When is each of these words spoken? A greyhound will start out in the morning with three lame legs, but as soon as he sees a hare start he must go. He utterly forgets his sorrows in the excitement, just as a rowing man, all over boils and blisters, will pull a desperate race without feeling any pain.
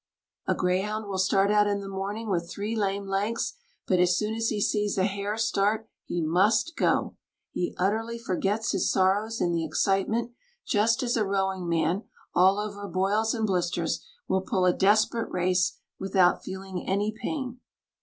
A 0.47 0.55
greyhound 0.55 1.05
will 1.05 1.19
start 1.19 1.51
out 1.51 1.67
in 1.67 1.79
the 1.79 1.87
morning 1.87 2.27
with 2.27 2.49
three 2.49 2.75
lame 2.75 3.05
legs, 3.05 3.53
but 3.85 3.99
as 3.99 4.17
soon 4.17 4.33
as 4.33 4.49
he 4.49 4.59
sees 4.59 4.97
a 4.97 5.03
hare 5.03 5.37
start 5.37 5.87
he 6.05 6.23
must 6.23 6.75
go. 6.75 7.17
He 7.51 7.75
utterly 7.77 8.17
forgets 8.17 8.71
his 8.71 8.91
sorrows 8.91 9.39
in 9.39 9.51
the 9.51 9.63
excitement, 9.63 10.31
just 10.65 11.03
as 11.03 11.15
a 11.17 11.23
rowing 11.23 11.69
man, 11.69 12.05
all 12.33 12.57
over 12.57 12.87
boils 12.87 13.35
and 13.35 13.45
blisters, 13.45 14.03
will 14.27 14.41
pull 14.41 14.65
a 14.65 14.73
desperate 14.73 15.29
race 15.31 15.77
without 15.99 16.43
feeling 16.43 16.83
any 16.89 17.11
pain. 17.11 17.59